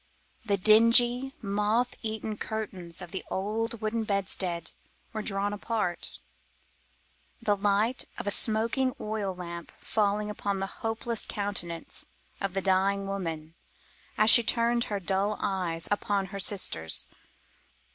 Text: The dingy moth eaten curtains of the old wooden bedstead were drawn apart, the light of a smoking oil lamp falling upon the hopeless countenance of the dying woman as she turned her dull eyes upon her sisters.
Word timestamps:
The 0.43 0.57
dingy 0.57 1.35
moth 1.43 1.93
eaten 2.01 2.35
curtains 2.35 3.03
of 3.03 3.11
the 3.11 3.23
old 3.29 3.81
wooden 3.81 4.03
bedstead 4.03 4.71
were 5.13 5.21
drawn 5.21 5.53
apart, 5.53 6.17
the 7.39 7.55
light 7.55 8.05
of 8.17 8.25
a 8.25 8.31
smoking 8.31 8.95
oil 8.99 9.35
lamp 9.35 9.71
falling 9.77 10.31
upon 10.31 10.59
the 10.59 10.65
hopeless 10.81 11.27
countenance 11.27 12.07
of 12.41 12.55
the 12.55 12.63
dying 12.63 13.05
woman 13.05 13.53
as 14.17 14.31
she 14.31 14.41
turned 14.41 14.85
her 14.85 14.99
dull 14.99 15.37
eyes 15.39 15.87
upon 15.91 16.25
her 16.33 16.39
sisters. 16.39 17.07